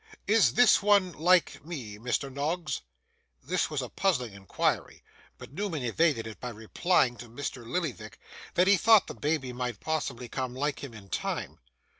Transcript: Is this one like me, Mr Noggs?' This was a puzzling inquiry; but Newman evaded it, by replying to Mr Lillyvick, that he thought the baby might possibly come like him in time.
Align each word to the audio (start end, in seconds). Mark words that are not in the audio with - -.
Is 0.25 0.53
this 0.55 0.81
one 0.81 1.11
like 1.11 1.63
me, 1.63 1.99
Mr 1.99 2.33
Noggs?' 2.33 2.81
This 3.43 3.69
was 3.69 3.83
a 3.83 3.89
puzzling 3.89 4.33
inquiry; 4.33 5.03
but 5.37 5.53
Newman 5.53 5.83
evaded 5.83 6.25
it, 6.25 6.39
by 6.39 6.49
replying 6.49 7.17
to 7.17 7.29
Mr 7.29 7.63
Lillyvick, 7.67 8.17
that 8.55 8.65
he 8.65 8.77
thought 8.77 9.05
the 9.05 9.13
baby 9.13 9.53
might 9.53 9.79
possibly 9.79 10.27
come 10.27 10.55
like 10.55 10.83
him 10.83 10.95
in 10.95 11.09
time. 11.09 11.59